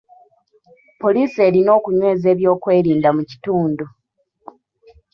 [1.01, 3.85] Poliisi erina okunyweza ebyokwerinda mu kitundu.